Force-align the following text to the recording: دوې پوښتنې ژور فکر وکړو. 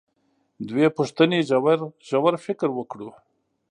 دوې 0.67 0.87
پوښتنې 0.97 1.39
ژور 2.13 2.33
فکر 2.45 2.69
وکړو. 2.73 3.09